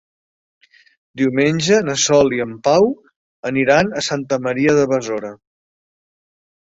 [1.21, 2.89] Diumenge na Sol i en Pau
[3.53, 5.33] aniran a Santa Maria de Besora.